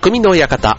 [0.00, 0.78] 匠の館。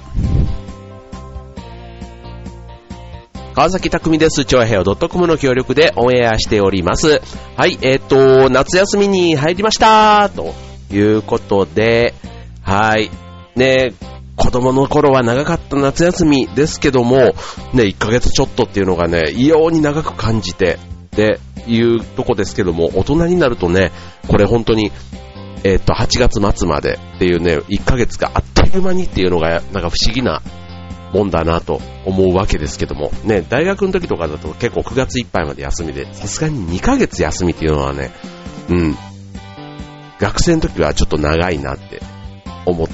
[3.54, 4.46] 川崎匠です。
[4.46, 7.22] 超平洋 .com の協力でオンエアしております。
[7.56, 10.56] はい、えっ、ー、と、夏休みに入りましたと
[10.92, 12.16] いうことで、
[12.64, 13.12] はい。
[13.56, 13.94] ね、
[14.38, 17.18] 子供の頃は長かった夏休みですけども、
[17.74, 23.92] ね、1ヶ月ちょっとっていうのがね、異様に長く感じて、っていうとこですけども、大人になるとね、
[24.28, 24.92] これ本当に、
[25.64, 28.44] えっ、と、8月末までっていうね、1ヶ月があっ
[28.78, 30.42] いう間にっていうのが、なんか不思議な
[31.14, 38.12] もんだなと思うわけですけども、ね、大学の時とかだと結構9月いっぱいまで休みで、さすがに2ヶ月休みっていうのはね、
[38.70, 38.96] うん、
[40.20, 42.02] 学生の時はちょっと長いなって
[42.66, 42.88] 思っ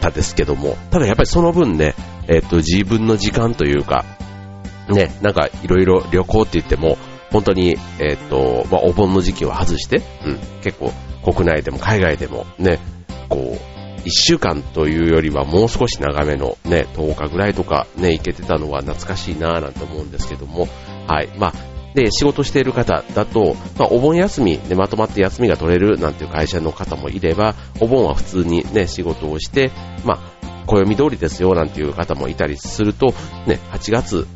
[0.00, 1.94] たですけども、ただやっぱりその分ね、
[2.28, 4.04] えっ、と、自分の時間というか、
[4.88, 6.96] ね、なんかいろいろ旅行って言っても、
[7.30, 10.92] 本当に、えっ、と、まあ、お盆の時期を外して、うん、結構
[11.24, 12.78] 国内でも海外でもね、
[13.28, 13.71] こう、
[14.04, 20.68] 1週間というよりはもう少し長めのね、10日ぐらいとかね、行けてたのは懐かしいなぁなんて思うんですけども、
[21.06, 21.28] はい。
[21.38, 21.52] まあ、
[21.94, 29.70] で、仕事している方だと、まあ、お盆休みでまとまって休みが取れるなんていう会社の方もいれば、お盆は普通にね、仕事をして、
[30.04, 33.08] まあ、暦通りですよなんていう方もいたりすると、
[33.46, 34.26] ね、8月、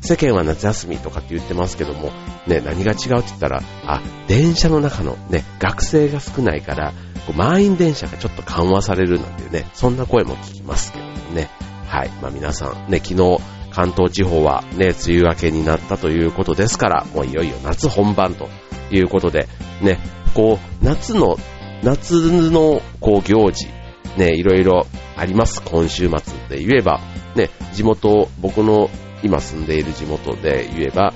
[0.00, 2.10] 世間は夏休みとかって言ってますけども、
[2.46, 6.92] ね、何が違うって言ったら、あ、電車の中のね、学生が少ないから、
[7.36, 11.50] 満員電車がちょっと緩和されるなんていうね、そんな声も聞きますけどもね。
[11.86, 12.08] はい。
[12.22, 13.38] まあ皆さん、ね、昨日、
[13.70, 18.48] 関東地方はね、梅雨明けになったということですから、もういよいよ夏本番と
[18.90, 19.48] いうことで、
[19.80, 19.98] ね、
[20.34, 21.36] こう、夏の、
[21.82, 23.68] 夏のこう行事、
[24.16, 25.62] ね、いろいろあります。
[25.62, 27.00] 今週末で言えば、
[27.36, 28.90] ね、地元、僕の
[29.22, 31.12] 今住んでいる地元で言えば、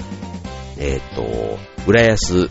[0.79, 2.51] えっ、ー、と、浦安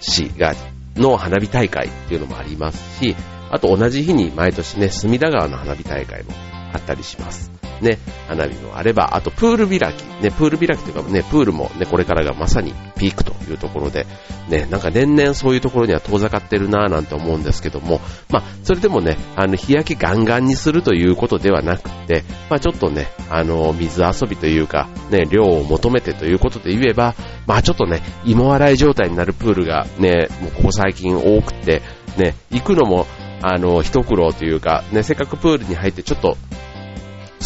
[0.00, 0.54] 市が
[0.96, 3.16] の花火大会っていうのもありますし、
[3.50, 6.32] あと同じ日に毎年ね、隅田川の花火大会も
[6.76, 7.50] あったりします。
[7.80, 14.06] ね、花火もあれば、あとプール開き、ね、プール開きというかね、プールもね、これからがまさにピークというところで、
[14.48, 18.00] ね、なんか年々そういうところには遠ざかってるなぁなんて思うんですけども、
[18.30, 27.14] まあ、それでもね、あの、日焼けガンガンにするということではなくて、まあ、ちょっとね、あの、水遊びというか、ね、量を求めてということで言えば、
[27.46, 31.82] まあ、ちょっとね、芋洗い状態になるプールがね、もうここ最近多くて、
[32.16, 33.06] ね、行くのも、
[33.42, 36.36] あの、一苦労というか、ね、せっかくプールに入ってちょっと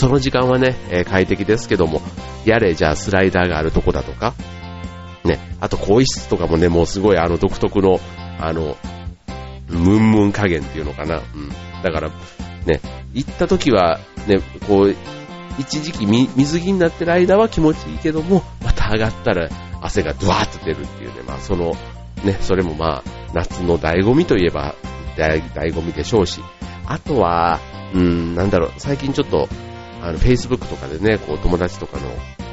[0.01, 2.01] その時間はね、えー、快適ですけども、
[2.47, 4.33] やれじゃあスライダーがあるとこだとか、
[5.25, 8.01] ね、あと更衣室とかもね、もうすごいあの独特の、
[8.39, 8.79] あの、
[9.69, 11.19] ムンムン加減っていうのかな。
[11.19, 11.51] うん。
[11.83, 12.09] だから、
[12.65, 12.81] ね、
[13.13, 14.97] 行った時は、ね、こう、
[15.59, 19.51] 一時期水着になってる間は気持ちいいけども、また上がったら
[19.83, 21.73] 汗がドワーッと出るっていうね、まあその、
[22.25, 24.75] ね、それもまあ、夏の醍醐味といえば、
[25.19, 26.41] 醍醐味でしょうし、
[26.87, 27.61] あとは、
[27.93, 29.47] うん、なんだろう、最近ちょっと、
[30.03, 32.09] あの、Facebook とかでね、こう、友達とかの、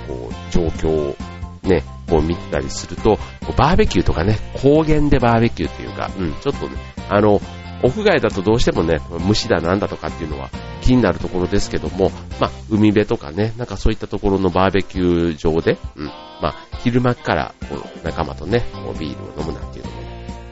[0.08, 1.16] こう、状況を
[1.63, 3.19] ね、こう見たりすると、
[3.58, 6.75] バーベキューとかね、高原でバーベキューというか、うん、ちょっとね、
[7.09, 7.41] あの、
[7.84, 10.50] 屋外だとどうしてもね、虫だなんだとかっていうのは
[10.81, 19.97] 気になるところですけども、まあ、海辺とかね、なんかそういったところのバーベキュー場で、うん、まあ、昼間からこう仲間とね、こうビールを飲むなんていうのも、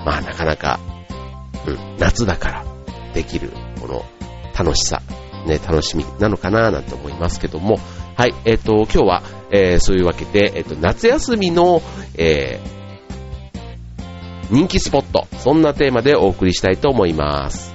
[0.05, 0.79] まあ、なかなか、
[1.65, 2.65] うん、夏だから
[3.13, 3.51] できる、
[3.81, 4.03] この
[4.55, 5.01] 楽しさ、
[5.45, 7.79] ね、楽しみなのかななんて思いますけども、
[8.15, 11.81] はい、えっ、ー、と、今日は、えー、そういうわけで、えっ、ー、と、夏休みの、
[12.17, 17.74] えー、人気スポット、そんなテーマでお送りしたいと思います。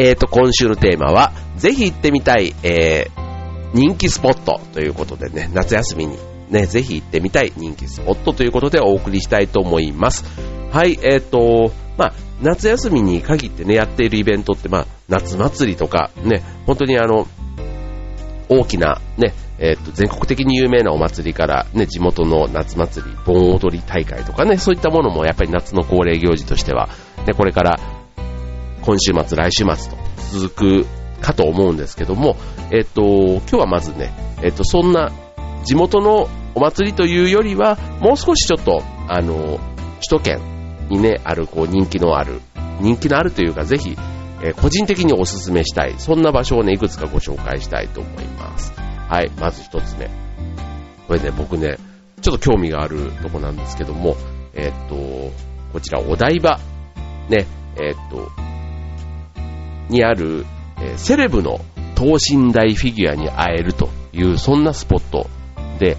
[0.00, 6.16] はい、えーと、今週のテーマは、ぜひ行ってみたい、えー、人気スポットということでね、夏休みに
[6.48, 10.24] ね、ぜひ行ってみたい人気スポットということでお送りしたいと思います。
[10.72, 17.26] はい、えーと、まあ、夏休みに限ってね、やっているイベントって、まあ、夏祭りとか、ね、本当にあの、
[18.48, 26.88] 大きな、ね、えっ、ー、と、全国的に有名なお祭りから、ね、地元の夏祭り、盆踊り大会とかね、そういったものもやっぱり夏の恒例行事としては、
[27.26, 27.99] ね、これから
[28.82, 29.96] 今週末、来週末と
[30.32, 30.86] 続く
[31.20, 32.36] かと思うんですけども、
[32.70, 34.12] えっと、今日はまずね、
[34.42, 35.10] えっと、そんな
[35.64, 39.58] 地元のお祭りというよりは、もう少しちょっと、あの、
[39.96, 40.40] 首都圏
[40.88, 42.40] にね、ある、こう、人気のある、
[42.80, 43.96] 人気のあるというか、ぜひ、
[44.42, 48.72] えー、個人的にお勧めしたい、そんな場所をね、いくつかご紹介したいと思います。
[49.08, 50.08] はい、まず一つ目。
[51.06, 51.76] これね、僕ね、
[52.22, 54.16] ちょっと興味があるとこなんですけども、
[54.54, 54.94] えっと、
[55.72, 56.58] こちらお台場、
[57.28, 57.46] ね、
[57.76, 58.30] えっと、
[59.90, 60.46] にある、
[60.80, 61.60] えセレブの
[61.94, 65.28] 等身大フィギュアに会えるという、そんなスポット
[65.78, 65.96] で、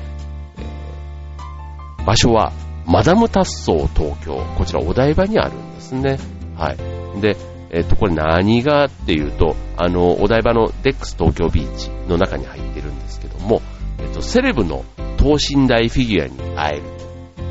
[0.58, 2.52] え場所は
[2.86, 6.18] マダムタッソー東京、こちらお台場にあるんですね。
[6.58, 7.22] はい。
[7.22, 7.38] で、
[7.70, 13.62] えっ、と、これ何がっていうと、あの、お台場のデックス東京ビーチの中に入ってるんですけども、
[14.00, 14.84] えっ、と、セレブの
[15.18, 16.84] 等身大フィギュアに会える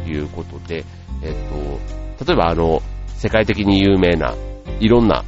[0.05, 0.85] ということで、
[1.23, 2.83] えっ、と、例えばあの、
[3.17, 4.35] 世界的に有名な
[4.81, 5.25] いろんな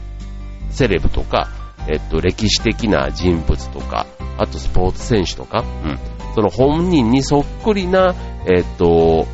[0.73, 1.49] セレブとか、
[1.89, 4.07] えっと、歴史的な人物とか、
[4.39, 5.99] あとスポーツ選手とか、うん。
[6.35, 8.15] その本人にそっくりな、
[8.47, 9.27] えっと、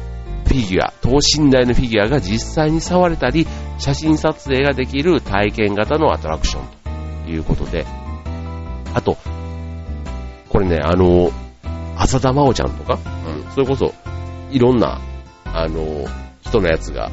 [0.47, 3.47] フィギュア、等身大のフィギュアが実際に触れたり、
[3.79, 6.65] 写真撮影ができる体験型のアトラクション
[7.27, 7.87] ということで、
[8.95, 9.17] あと、
[10.49, 11.31] これね、あの、
[11.97, 13.93] 浅田真央ちゃんとか、うん、それこそ、
[14.51, 15.01] いろんな、
[15.45, 16.07] あの、
[16.41, 17.11] 人のやつが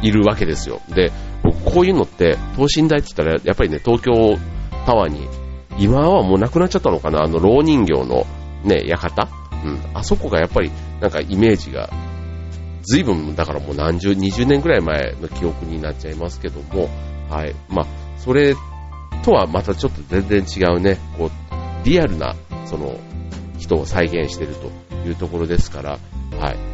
[0.00, 0.80] いるわけですよ。
[0.94, 1.12] で、
[1.52, 4.12] こういうのって、等身大って言ったら、やっぱりね、東京
[4.86, 5.28] タワーに、
[5.78, 8.26] 今はもうなくなっちゃったのかな、あの、老人形の
[8.64, 9.28] ね、館
[9.64, 9.80] うん。
[9.94, 10.70] あそこがやっぱり、
[11.00, 11.90] なんかイメージが、
[12.82, 16.88] 随分、だからもう何十、20年くらい前の記憶になっちゃいますけども、
[17.30, 17.54] はい。
[17.68, 17.86] まあ、
[18.18, 18.54] それ
[19.24, 21.30] とはまたちょっと全然違うね、こう、
[21.84, 22.34] リアルな、
[22.66, 22.98] その、
[23.58, 24.70] 人を再現していると
[25.08, 25.98] いうところですから、
[26.38, 26.73] はい。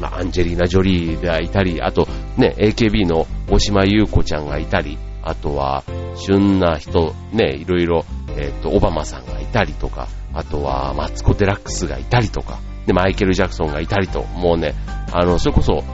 [0.00, 5.84] まあ、アンジェリーナ・ジョリーがいたり、あと、ね、AKB の大島優子ちゃんがいたり、あとは、
[6.16, 8.04] 旬な人、ね、いろいろ、
[8.36, 14.74] えっ、と、オバマさんがいたりとか、あとは、マツコ・デラックスがいたりとか、で、マイケル・ジャクソンがいたりと、もうね、
[15.12, 15.84] あの、それこそ、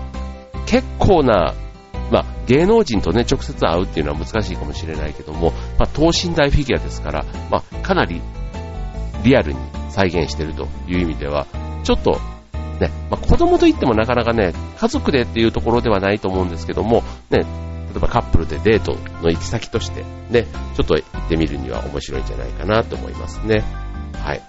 [0.67, 1.55] 結構な、
[2.11, 8.21] まあ、芸能人とね、直接会うっていうのは難しいかもしれないけども、まあ、等身大フィギュアですから、まあ、かなり
[9.25, 9.59] リアルに
[9.91, 11.47] 再現してるという意味では、
[11.83, 12.21] ちょっと、
[12.81, 17.45] ね、まあ、子供といってもなかなかね、家族でっていうところではないと思うんですけども、ね、例
[17.97, 18.93] えばカップルでデート
[19.23, 20.47] の行き先として、ね、
[20.77, 23.65] ちょっと行ってみるには面白いんじゃないかなと思いますね。
[24.15, 24.43] はい。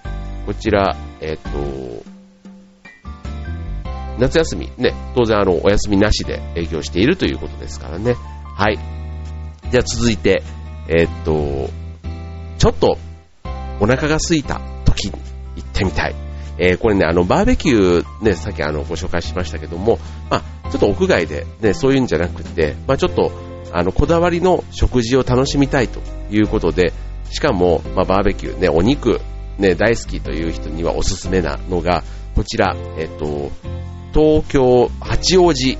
[0.45, 1.49] こちら、えっ、と、
[4.19, 8.15] 夏休み、ね、当然あの、お休みなしで営業しているということですからね。
[8.55, 8.79] はい。
[9.69, 10.43] じゃあ続いて、
[10.89, 11.69] えっ、と、
[12.57, 12.97] ちょっと
[13.79, 15.11] お腹が空いた時に
[15.55, 16.26] 行ってみたい。
[16.57, 19.99] えーこれね、あの、バーベキューね、さっきあの、ご紹介しましたけども、
[20.29, 23.31] まあ、ちょっと屋外でね、そういうんじゃなくて、まあ、ちょっと、
[23.71, 25.99] あの、こだわりの食事を楽しみたいと
[26.31, 26.93] いうことで、
[27.29, 29.19] しかも、まあ、バーベキューね、お肉、
[29.57, 32.03] ね、大好きという人にはおすすめなのが、
[32.35, 33.51] こちら、えっ、と、
[34.13, 35.77] 東京八王子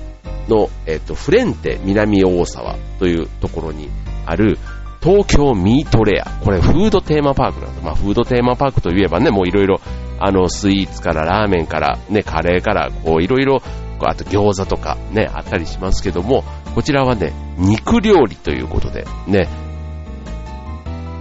[0.48, 3.88] の、えっ、と、フレンテ南大沢というところに
[4.26, 4.58] ある、
[5.00, 6.28] 東京ミートレア。
[6.44, 7.84] これフードテーマパークなんです。
[7.84, 9.80] まあフードテーマパークといえばね、もういろいろ、
[10.20, 13.62] あの、スイーツからラーメンから、ね、カレーから、こういろいろ、
[14.00, 16.44] あと餃子とかね、あったりしますけども、
[16.74, 19.48] こちらはね、肉料理ということで、ね、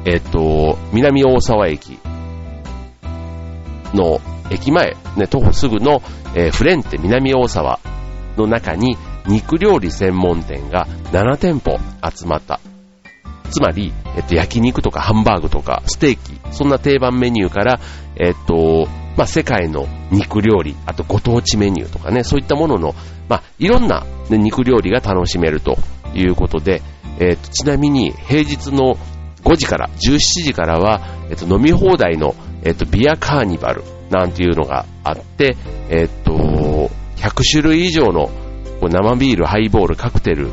[0.05, 1.99] えっ、と、南大沢駅
[3.93, 6.01] の駅前、ね、徒歩すぐの、
[6.35, 7.79] えーフレンテ南大沢
[8.37, 8.97] の中に
[9.27, 11.77] 肉料理専門店が7店舗
[12.09, 12.59] 集まった。
[13.49, 17.79] つまり、えっと、焼肉とかハンバーグとかステーキ、そんな定番メニューから、
[18.19, 22.95] えっと、まあ、世界の肉料理、あとご当地メニューとかね、そういったものの、
[23.29, 25.77] まあ、いろんな、ね、肉料理が楽しめると
[26.13, 26.81] いうことで、
[27.19, 28.95] えっと、ちなみに平日の
[29.43, 35.55] 5時から、17時からは、えっと、飲み放題の、えっと、ビアカーニバルなんていうのがあって、
[35.89, 38.29] えっと、100種類以上の
[38.81, 40.49] 生ビール、ハイボール、カクテル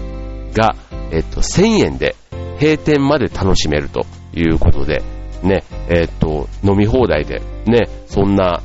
[0.54, 0.74] が、
[1.10, 2.16] えっと、1000円で
[2.60, 5.02] 閉店まで楽しめるということで、
[5.44, 8.62] ね、えっと、飲み放題で、ね、そんな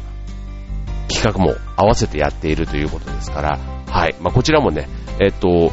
[1.10, 4.16] 企画も合わせてやっているということですから、はい。
[4.22, 4.88] まあ、こちらもね、
[5.20, 5.72] えっと、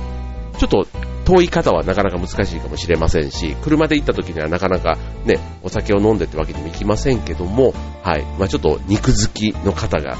[0.58, 0.86] ちょっと
[1.24, 8.24] 遠い方はなかなか難しいかもしれませんし、車で行った時にはなかなかね、お酒を飲んでってわけにもいきませんけども、はい。
[8.38, 10.16] まあ、ちょっと肉好きの方が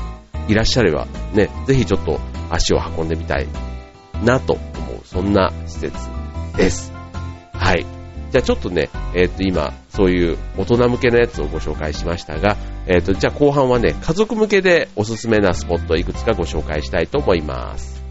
[0.48, 3.48] いらっしゃれば、ね、ぜひちょっと足を運んでみたい
[4.22, 4.62] なと思
[5.02, 5.96] う、そんな施設
[6.56, 6.92] です。
[7.52, 7.86] はい。
[8.30, 18.05] じゃあちょっとね、えっ、と今、そういう大人向けのやつをご紹介しましたが、えっ、と、じゃあ後半はね、家族向けでおすすめなスポットをいくつかご紹介したいと思います。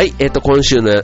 [0.00, 1.02] はい、えっ、と、今週の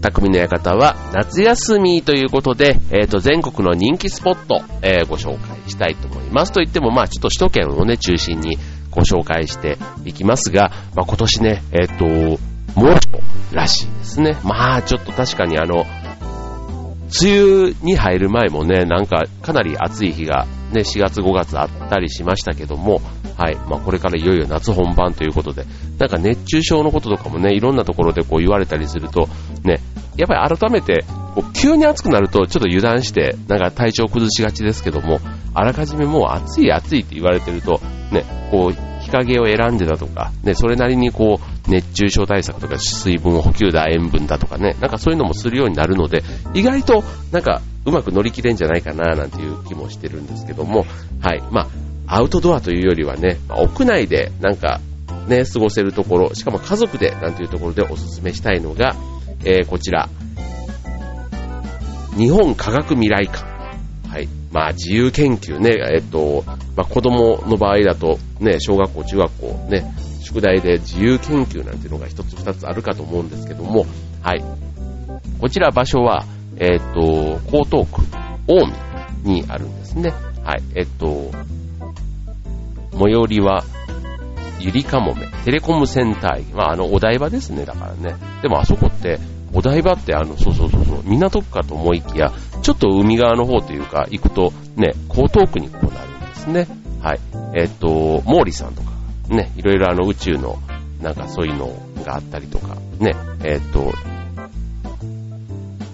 [0.00, 6.52] 匠の館は夏休みということで、えっ、と、全国の人気スポット、えーご紹介したいと思います。
[6.52, 8.56] と言っても、まあちょっと首都圏をね、中心に
[8.90, 9.76] ご紹介して
[10.06, 12.06] いきますが、まあ今年ね、えっ、と、
[12.74, 13.20] 猛暑
[13.52, 14.38] らしいですね。
[14.42, 15.84] まあちょっと確かにあの、
[17.20, 23.00] 梅雨に入る前もね、なんかかなり暑い日がね、4月5月あったりしましたけども、
[23.36, 25.64] はい、まあこれからいよいよ夏本番ということで、
[25.98, 29.28] なんか熱中症のこととかもね、いろんなところでこう言われたりすると、
[29.64, 29.80] ね、
[30.16, 35.20] やっぱり改めて、こう急に暑くなるとちょっと油断して、なんか体調崩しがちですけども、
[35.54, 37.80] あらかじめもう暑い暑いって言われてると、
[38.12, 46.22] ね、こう、日陰を選んでだとか、ね、それなりにこう、熱中症対策とか水分補給だ、塩分だとかね、なんかそういうのもするようになるので、
[46.54, 50.84] 意外となんかうまく乗り切れんじゃないかななんていう気もしてるんですけども、
[51.20, 51.62] はい、ま
[52.06, 54.80] あ、アウトドアというよりはね、屋内でなんか
[55.28, 58.96] ね、過ごせるところ、しかも家族でなんていうところでおすすめしたいのが、
[59.44, 60.08] えーこちら、
[62.16, 63.57] 日本科学未来館。
[64.52, 66.44] まあ、自由研究ね、えっと、
[66.76, 73.86] まあ、子供の場合だと、ね、小学校、中学校、ね、宿題で自由研究なんていうのが一つ二つあるかと思うんですけども、
[74.22, 74.44] はい。
[75.40, 76.24] こちら場所は、
[76.56, 78.02] えっと、江東区、
[78.46, 78.74] 近
[79.24, 80.12] 江にあるんですね。
[80.42, 80.62] はい。
[80.74, 81.30] えっと、
[82.92, 83.64] 最寄りは、
[84.60, 86.52] ゆりかもめ、テレコムセンター駅。
[86.52, 88.16] まあ、あの、お台場ですね、だからね。
[88.42, 89.20] でもあそこって、
[89.52, 92.32] お台場ってあの、そうそうそうそう、港区かと思いきや、
[92.68, 96.68] ちょっと海側の方というか、行くと、ね、江東区にこうなるんですね。
[97.00, 97.20] はい。
[97.56, 98.90] えっと、毛利さんとか、
[99.30, 100.58] ね、いろいろあの、宇宙の、
[101.00, 101.72] なんかそういうの
[102.04, 103.90] があったりとか、ね、えっと、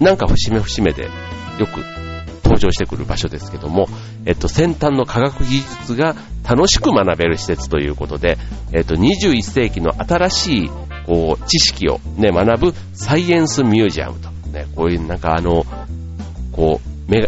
[0.01, 1.09] なんか節目節目でよ
[1.65, 1.79] く
[2.43, 3.87] 登場してくる場所ですけども、
[4.25, 6.13] えっと、先端の科学技術が
[6.43, 8.37] 楽しく学べる施設ということで、
[8.73, 10.69] えっと、21世紀の新しい、
[11.05, 14.29] こう、知識をね、学ぶサイエンスミュージアムと。
[14.51, 15.65] ね、こういうなんかあの、
[16.55, 17.27] こう、名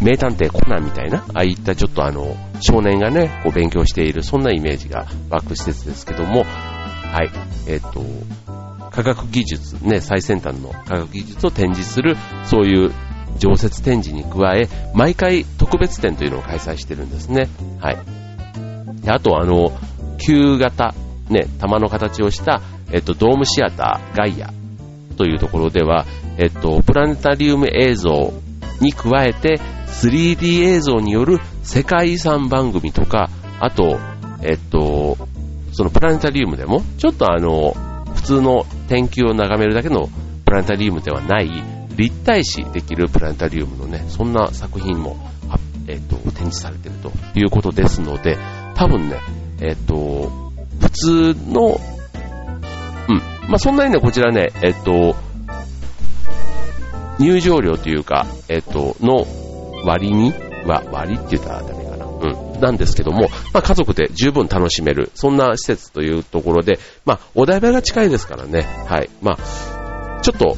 [0.00, 7.30] 名探偵コナンみたいな、ああいったちょっとあの、少年がね、こう勉強している、そんなイメージが湧く施設ですけども、はい、
[7.66, 8.04] えっと、
[8.90, 12.92] 科学技術、ね、最先端の科学技術を展示する、そういう
[13.38, 17.48] 常設展示に加え、毎回特別展というのを開催してるんですね。
[17.80, 17.98] はい。
[19.02, 19.72] であと、あの、
[20.18, 20.94] 旧型、
[21.28, 22.60] ね、玉の形をした、
[22.92, 24.52] えっと、ドームシアター、ガイア
[25.16, 26.06] というところでは、
[26.38, 28.32] えっと、プラネタリウム映像
[28.80, 33.30] に加えて、3D 映像による世界遺産番組とか、
[33.60, 33.98] あと、
[34.42, 35.16] えっと、
[35.72, 37.74] そのプラネタリウムでも、ちょっとあの、
[38.14, 40.08] 普通の天球を眺めるだけの
[40.44, 41.50] プラネタリウムではない、
[41.96, 45.16] 立体視できるプラネタリウムのね、そんな作品も、
[45.88, 48.38] えっと、展示されているということですので、
[48.74, 49.16] 多分ね、
[49.60, 50.30] えっと、
[50.80, 51.80] 普通の、
[53.08, 53.16] うん、
[53.48, 55.16] まあ、そんなにね、こちらね、えっと、
[57.18, 59.26] 入場料というか、えっと、の
[59.84, 60.32] 割に
[60.64, 62.06] は、割って言ったらダメかな。
[62.06, 62.60] うん。
[62.60, 69.10] なんですけども、まあ、家族で十分楽しめる、そんな施設というところで、まあ、お台場が近いですからね、はい。
[69.22, 70.56] まあ、ちょっと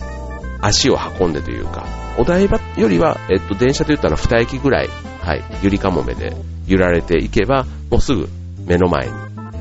[0.60, 1.86] 足を運んでというか、
[2.18, 4.88] お台場よりは、えっと、電車で言ったら2駅ぐらい、
[5.20, 6.34] はい、ゆりかもめで
[6.66, 8.28] 揺られていけば、もうすぐ
[8.66, 9.12] 目の前に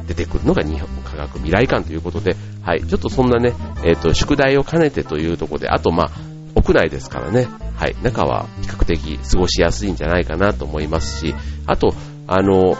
[0.07, 3.53] 出てくるのが日本科学未来館ということで、はい、ちょっとそんなね、
[3.83, 6.11] えっと、宿題を兼ねてというところで、あと、まあ、
[6.59, 11.33] 屋内ですからね、はい、中は比較的過ごしやすいんじゃないかなと思いますし、
[11.65, 11.93] あと、
[12.27, 12.77] あの、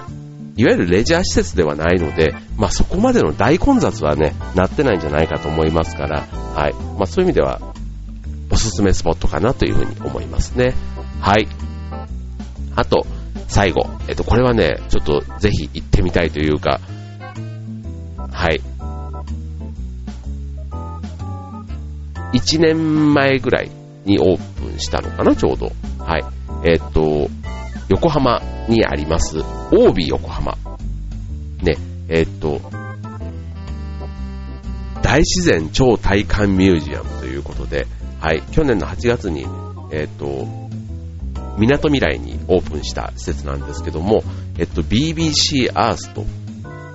[0.56, 6.22] いわゆるレジャー施設ではないので、まあそこまでの大混雑はね、なってないんじゃないかと思いますから、
[6.54, 6.74] はい。
[6.74, 7.62] まあそういう意味では、
[8.52, 10.74] おすすめスポットかなというふうに思いますね。
[11.22, 11.48] はい。
[12.76, 13.06] あと、
[13.48, 13.88] 最後。
[14.08, 16.82] えっと、これはね、ちょっとぜひ行ってみたいというか、
[18.32, 18.62] はい。
[22.34, 23.72] 1年前ぐらい
[24.06, 25.72] にオープンしたのかな、ちょうど。
[26.00, 26.24] はい。
[26.66, 27.28] えっと、
[27.90, 29.40] 横浜にあります、
[29.72, 30.58] OB 横浜。
[31.64, 32.62] ね、えっと、
[35.02, 37.88] 大自然超体感ミュージアムということで、
[38.20, 39.46] はい、去年の8月に、
[39.92, 40.46] えっと、
[41.58, 44.24] 港未来にオープンした施設なんですけども、
[44.58, 46.26] えっと、BBC アースと、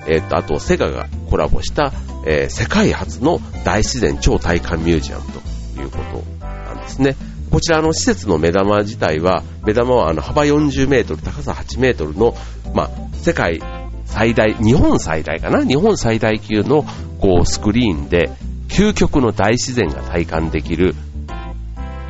[0.07, 1.93] えっと、あと、セガがコラボした、
[2.27, 5.99] えー世界初の大自然超体感ミュージアムというこ
[6.41, 7.17] となんですね。
[7.51, 12.35] こちらの施設の目玉自体は、目玉はあの幅40メートル、高さ8メートルの、
[12.75, 13.61] まあ、世界
[14.07, 15.65] 最大、日本最大かな？
[15.65, 16.85] 日本最大級の、
[17.21, 18.31] こう、スクリーンで、
[18.69, 20.95] 究極の大自然が体感できる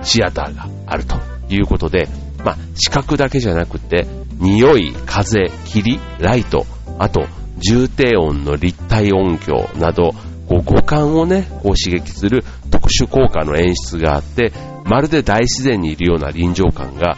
[0.02, 1.16] シアターがあると
[1.49, 2.09] いうことで、
[2.44, 4.06] まあ、視覚だけじゃなくて、
[4.38, 6.66] 匂い、風、霧、ライト、
[6.99, 7.26] あと、
[7.58, 10.12] 重低音の立体音響など、
[10.49, 14.52] こう五感をね、こう刺激する特殊効果の演出があって、
[14.84, 17.16] まるで大自然にいるような臨場感が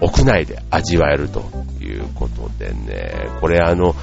[0.00, 1.42] 屋内で味わえると
[1.80, 3.94] いうことでね、これあの、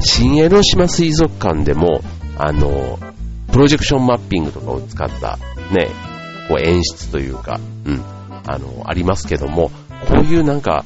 [0.00, 2.00] 新江ノ島水族館でも、
[2.36, 2.98] あの、
[3.52, 5.38] プロジェクションマッピングとかを使った
[5.72, 5.88] ね、
[6.48, 8.02] こう演出というか、うん、
[8.46, 9.70] あの、ありますけども、
[10.08, 10.84] こういうなんか、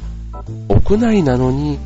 [0.68, 1.78] 屋内なのに、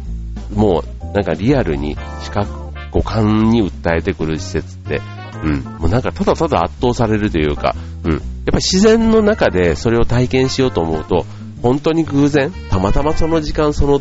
[0.55, 2.49] もうなんかリアルに視覚、
[2.93, 5.01] 五感に訴えてくる施設って、
[5.43, 7.75] うん、もうなんかただただ圧倒されるというか、
[8.05, 11.25] うん、やっぱり自然の中でそれを体験しようと思うと、
[11.63, 14.01] 本当に偶然、たまたまその時間、その、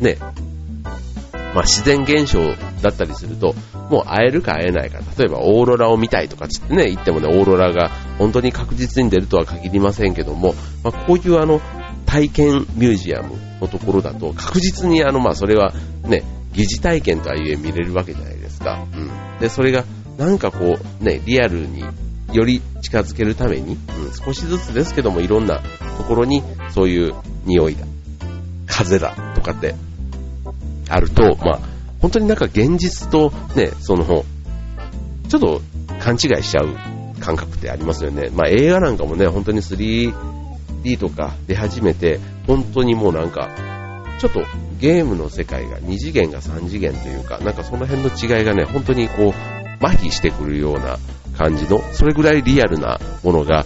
[0.00, 0.18] ね、
[1.54, 2.40] まあ、自然現象
[2.82, 3.54] だったりすると、
[3.90, 11.60] もう会えるか会えないか、例えばオーロラを見たいとかつってね、言ってもね、オーロラが本当に確実に出るとは限りませんけども、まあ、こういうあの、
[12.06, 18.86] 体験ミュージアムのところだと、確実にあの、まあ、それはね、疑似体験とはいえ見れるわけじゃないですか。
[18.94, 19.38] うん。
[19.40, 19.84] で、それが、
[20.16, 21.84] なんかこう、ね、リアルに
[22.32, 23.78] より近づけるために、うん、
[24.12, 25.60] 少しずつですけども、いろんな
[25.98, 27.84] ところにそういう匂いだ、
[28.66, 29.74] 風だとかって
[30.88, 31.60] あると、まあ、
[32.00, 34.24] 本当になんか現実とね、その、
[35.28, 35.62] ちょっと
[36.00, 36.76] 勘違いしちゃう
[37.20, 38.30] 感覚ってありますよね。
[38.34, 40.12] まあ映画なんかもね、本当に 3D
[40.98, 43.48] とか出始めて、本当にもうなんか、
[44.20, 44.42] ちょっと
[44.78, 50.98] ゲームの世界が2次元が3次元というか、なんかその辺の違いがね、本当にこう、麻痺してくるような
[51.36, 53.64] 感じの、それぐらいリアルなものが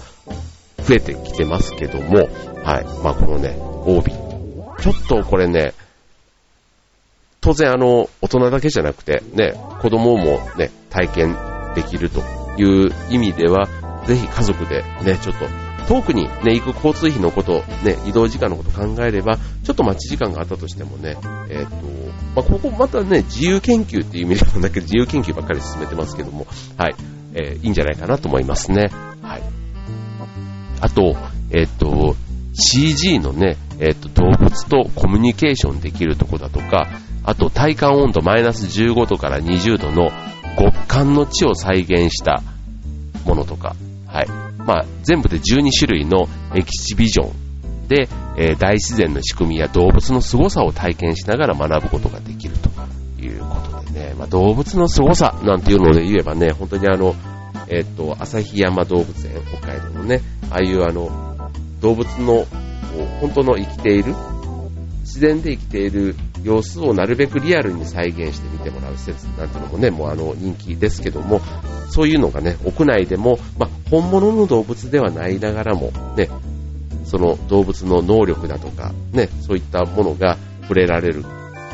[0.79, 2.29] 増えてきてますけども、
[2.65, 2.85] はい。
[3.03, 4.13] まあこのね、帯。
[4.13, 5.75] ちょっとこれね、
[7.41, 11.37] 当然あの、大人だけじゃなくて、ね、子供もね、体験
[11.75, 12.21] できると
[12.59, 13.69] いう意味では、
[14.09, 15.47] ぜひ家族でね、ちょっと、
[15.87, 21.19] 遠くにね、行く交通費のこと、ね、移動時間のこと考えれば、ちょっと待ち時間があったとしてもね、
[21.51, 21.77] えっ、と、
[22.35, 26.47] まあ、ここまたね、自由研究っていう意味でもだけど、自由研究ばっかり進めてますけども、
[26.79, 26.95] はい、
[27.35, 28.91] えー、いいんじゃないかなと思いますね。
[29.21, 29.43] はい。
[30.81, 31.15] あと、
[31.51, 32.17] えっ、と、
[32.55, 36.89] CG のね、えっ、と、動物とコミュニケーションできるとこだとか、
[37.25, 40.11] あと体感温度マイナス15度から20度の
[40.59, 42.43] 極寒の地を再現した
[43.27, 43.77] ものとか、
[44.09, 44.29] はい。
[44.59, 52.71] まあ、全部で12種類のエキシビジョンで、えー、大自然の仕組みや動物の凄さを体験しながら学ぶことができると
[53.23, 57.15] いうことでね、まあ、動物の凄さなんていうので言えばね、本当にあの、
[57.69, 62.47] えっ、ー、と、旭山動物園、北海道のね、ああいうあの、動物の、
[63.21, 64.15] 本当の生きている、
[65.01, 71.41] 自然で生きている様子をなるべくリアルに再現してみてもらう施設なんていうのもね、もうあの人気ですけども、
[71.91, 76.29] そういうのがね、屋内でも、まあ、本物の動物ではないながらも、ね、
[77.05, 81.25] その動物の能力だとか、ね、そういったものが触れられる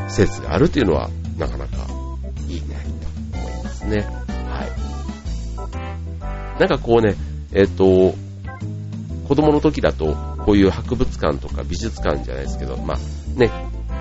[0.08, 1.86] 施設があるというのは、なかなか
[2.48, 2.76] いいね、
[3.32, 4.06] と思いますね。
[4.28, 4.64] は
[6.56, 6.60] い。
[6.60, 7.16] なんかこうね、
[7.52, 8.14] えっ、ー、と、
[9.28, 12.98] 子供の時だと、こういう博物館とか美術館じゃないですけど、まあ
[13.38, 13.50] ね、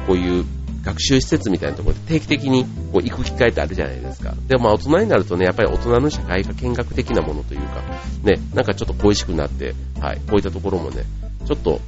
[0.08, 0.46] こういう
[0.84, 4.34] 学習施設みたいなところで定期的にこう行く機会ってあるじゃないですか。
[4.48, 7.82] でもまあ大人になるとね、やっぱり大人の社会科見学的なものというか、
[8.24, 11.04] ね、なんかちょっと恋しくなって、はい、こういったところもね、
[11.46, 11.80] ちょっと、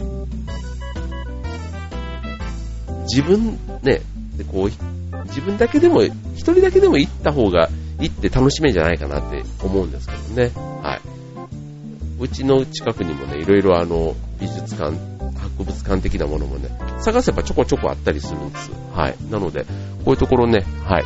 [3.04, 4.02] 自分ね、
[4.38, 10.52] でこう、自分だけでも、一人だけでも行った方が、行って楽しめんじゃないかなって思うんですけどね。
[10.82, 11.02] はい。
[12.20, 14.98] うちの近くにもね、いろいろあの、美術館、
[15.58, 18.72] 博物館的なものもね、探せばちょこちょこあったりするんです。
[18.94, 19.16] はい。
[19.30, 19.68] なので、こ
[20.08, 21.06] ういうところね、はい。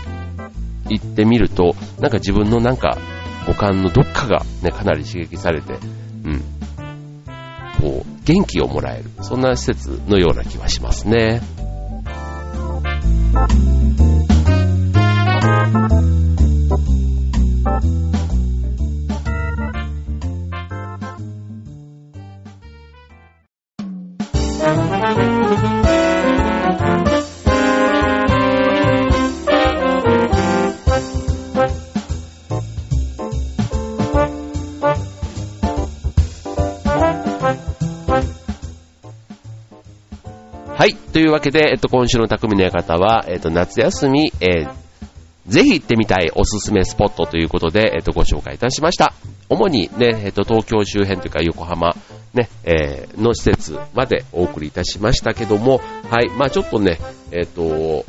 [0.89, 2.97] 行ってみると、なんか自分のなんか、
[3.47, 5.73] 五感のどっかがね、かなり刺激されて、
[6.25, 6.41] うん。
[7.81, 9.09] こう、元気をもらえる。
[9.21, 11.41] そんな施設のような気はしますね。
[41.29, 44.71] というわけで、えっと、今週の匠の館は、えっと、夏休み、えー、
[45.45, 49.13] ぜひ行ってみたいおすすめスポットということで、えっと、ご紹介いたしました。
[49.47, 51.95] 主にね、えっと、東京周辺というか横浜、
[52.33, 56.31] ね、えー、の施設までお送りいたしましたけども、はい。
[56.31, 56.97] まあちょっとね、
[57.31, 58.05] えっと、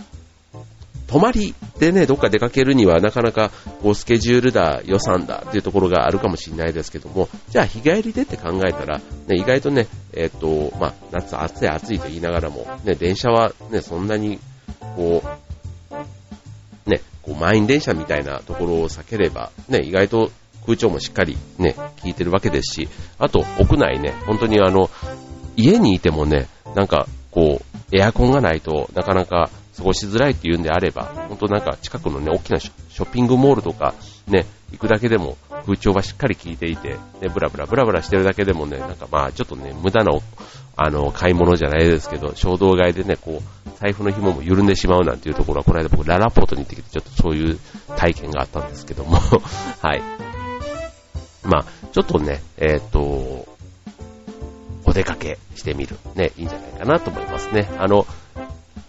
[1.11, 3.51] 泊まりでね、どっか出かけるにはなかなか
[3.83, 14.38] こうスケジュールだ、予算だっていうところがあるかもしれないですけども、じゃあ日帰りでって考えたら、ね、意外とね、えっ、と、まあ、夏暑い暑いと言いながらも、ね、電車はね、そんなに、
[14.94, 15.25] こ
[16.87, 20.31] う、ね、こう満員電車みたいなところを避ければ、ね、意外と
[20.64, 24.88] 空調もしっかりね、効いてるわけですし、あと屋内ね、本当にあの、
[25.57, 26.46] 家にいてもね、
[26.77, 33.95] なんかこう、エアコンがないとなかなか過ごしづらいっていうんであれば、本当なんか近くのね、大きなショッピングモールとか
[34.27, 36.90] ね、行くだけでも空調がしっかり効いていて、
[37.21, 40.12] ね、ブラブラブラブラしてるだけでもね、なんかまあちょっとね、無駄な、
[40.77, 47.59] あの、買い物じゃないですけど、衝動買いでね、こう、財布の紐も緩んでしまうなんていうところは、この間僕ララポートに行ってきて、ちょっとそういう
[47.97, 49.19] 体験があったんですけども、
[49.81, 50.03] はい。
[51.43, 53.01] まあ、ちょっとね、えっ、と、
[54.85, 55.97] お出かけしてみる。
[56.14, 57.71] ね、いいんじゃないかなと思いますね。
[57.79, 58.07] あの、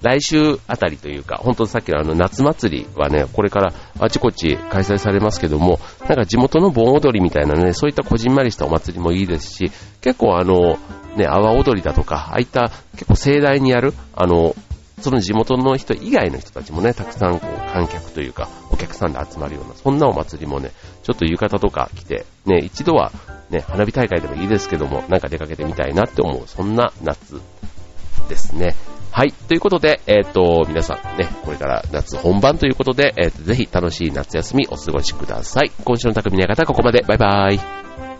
[0.02, 10.78] 来週あたりというか、本当さっきのあの夏祭りはね、これからあちこち開催されますけども、なんか地元の盆踊りみたいなね、そういったこじんまりしたお祭りもいいですし、結構あの、
[11.16, 14.56] ね、阿波踊りだとか、ああいった結構盛大にやる、あの、
[15.02, 20.72] その地元の人以外の人たちもね、たくさんこう観客というか、お客さんで集まるような、そんなお祭りもね、
[21.04, 23.12] ちょっと浴衣とか着て、ね、一度は
[23.50, 27.42] ね、花火大会でもいいですけども、なんか出かけてみたいなって思う、そんな夏
[28.30, 28.76] ですね。
[29.12, 29.34] はい。
[29.34, 35.72] ということで、えっ、ー、と、皆さんね、これから夏本番ということで、えー、ぜひ楽しい夏休みお過ごしください。
[35.84, 37.04] 今週の匠の館ここまで。
[37.06, 38.11] バイバーイ。